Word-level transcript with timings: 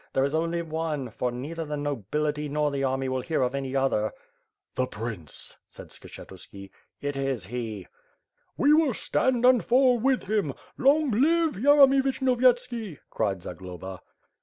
There 0.13 0.23
is 0.23 0.33
only 0.33 0.63
one, 0.63 1.11
for 1.11 1.31
neither 1.31 1.63
the 1.63 1.77
no 1.77 1.97
bility 2.11 2.49
nor 2.49 2.71
the 2.71 2.83
army 2.83 3.07
will 3.07 3.21
hear 3.21 3.43
of 3.43 3.53
any 3.53 3.75
other." 3.75 4.13
"The 4.73 4.87
prince!" 4.87 5.57
said 5.67 5.89
Skshctuski. 5.89 6.71
"It 7.01 7.15
is 7.15 7.45
he." 7.45 7.85
"We 8.57 8.73
will 8.73 8.95
stand 8.95 9.45
and 9.45 9.63
fall 9.63 9.99
with 9.99 10.23
him— 10.23 10.55
long 10.79 11.11
live 11.11 11.53
Yeremy 11.53 12.01
Vi 12.01 12.09
shnyoyetski/' 12.13 12.97
cried 13.11 13.43
Zagloba. 13.43 13.99